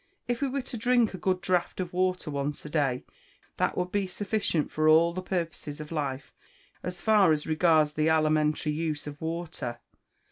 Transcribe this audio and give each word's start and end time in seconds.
If 0.27 0.41
we 0.41 0.47
were 0.47 0.63
to 0.63 0.77
drink 0.77 1.13
a 1.13 1.19
good 1.19 1.41
draught 1.41 1.79
of 1.79 1.93
water 1.93 2.31
once 2.31 2.65
a 2.65 2.71
day, 2.71 3.03
that 3.57 3.77
would 3.77 3.91
be 3.91 4.07
sufficient 4.07 4.71
for 4.71 4.89
all 4.89 5.13
the 5.13 5.21
purposes 5.21 5.79
of 5.79 5.91
life, 5.91 6.33
as 6.81 7.01
far 7.01 7.31
as 7.31 7.45
regards 7.45 7.93
the 7.93 8.09
alimentary 8.09 8.73
uses 8.73 9.05
of 9.05 9.21
water. 9.21 9.77